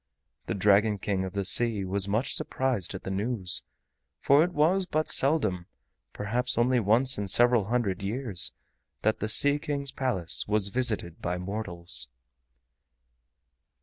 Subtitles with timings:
[0.47, 3.63] The Dragon King of the Sea was much surprised at the news,
[4.19, 5.67] for it was but seldom,
[6.11, 8.51] perhaps only once in several hundred years,
[9.03, 12.09] that the Sea King's Palace was visited by mortals.